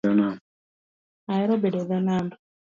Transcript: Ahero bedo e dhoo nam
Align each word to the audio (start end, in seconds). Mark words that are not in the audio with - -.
Ahero 1.31 1.53
bedo 1.61 1.79
e 1.83 1.85
dhoo 1.87 2.01
nam 2.07 2.25